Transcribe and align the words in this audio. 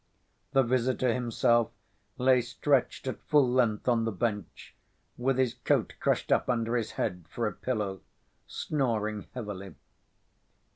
The 0.53 0.63
visitor 0.63 1.13
himself 1.13 1.69
lay 2.17 2.41
stretched 2.41 3.05
at 3.05 3.21
full 3.21 3.47
length 3.47 3.87
on 3.87 4.03
the 4.03 4.11
bench, 4.11 4.73
with 5.15 5.37
his 5.37 5.53
coat 5.53 5.93
crushed 5.99 6.31
up 6.31 6.49
under 6.49 6.75
his 6.75 6.93
head 6.93 7.25
for 7.29 7.45
a 7.45 7.51
pillow, 7.53 8.01
snoring 8.47 9.27
heavily. 9.35 9.75